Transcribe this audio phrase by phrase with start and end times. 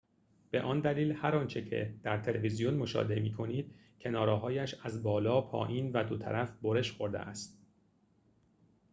[0.51, 6.17] به آن دلیل هر آنچه در تلویزیون مشاهده می‌کنید کناره‌هایش از بالا پایین و دو
[6.17, 7.61] طرف برش خورده است